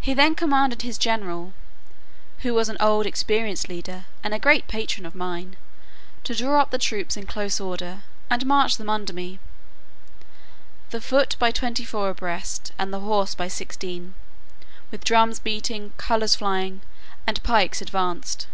He 0.00 0.14
then 0.14 0.34
commanded 0.34 0.80
his 0.80 0.96
general 0.96 1.52
(who 2.38 2.54
was 2.54 2.70
an 2.70 2.78
old 2.80 3.04
experienced 3.04 3.68
leader, 3.68 4.06
and 4.24 4.32
a 4.32 4.38
great 4.38 4.66
patron 4.68 5.04
of 5.04 5.14
mine) 5.14 5.56
to 6.24 6.34
draw 6.34 6.58
up 6.62 6.70
the 6.70 6.78
troops 6.78 7.14
in 7.14 7.26
close 7.26 7.60
order, 7.60 8.04
and 8.30 8.46
march 8.46 8.78
them 8.78 8.88
under 8.88 9.12
me; 9.12 9.38
the 10.88 11.00
foot 11.02 11.36
by 11.38 11.50
twenty 11.50 11.84
four 11.84 12.08
abreast, 12.08 12.72
and 12.78 12.90
the 12.90 13.00
horse 13.00 13.34
by 13.34 13.48
sixteen, 13.48 14.14
with 14.90 15.04
drums 15.04 15.38
beating, 15.40 15.92
colours 15.98 16.34
flying, 16.34 16.80
and 17.26 17.42
pikes 17.42 17.82
advanced. 17.82 18.46